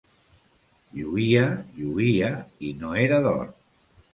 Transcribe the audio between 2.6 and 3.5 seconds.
i no era d'or.